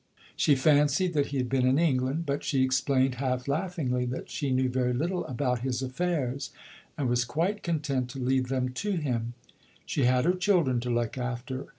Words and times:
She 0.35 0.55
fancied 0.55 1.13
that 1.13 1.27
he 1.27 1.37
had 1.37 1.47
been 1.47 1.67
in 1.67 1.77
England; 1.77 2.25
but 2.25 2.43
she 2.43 2.63
explained 2.63 3.13
half 3.21 3.47
laughingly 3.47 4.05
that 4.07 4.31
she 4.31 4.49
knew 4.49 4.67
very 4.67 4.93
little 4.93 5.23
about 5.27 5.59
his 5.59 5.83
affairs, 5.83 6.49
and 6.97 7.07
was 7.07 7.23
quite 7.23 7.61
content 7.61 8.09
to 8.09 8.19
leave 8.19 8.47
them 8.47 8.69
to 8.69 8.93
him. 8.93 9.35
She 9.85 10.05
had 10.05 10.25
her 10.25 10.33
children 10.33 10.79
to 10.79 10.89
look 10.89 11.19
after. 11.19 11.67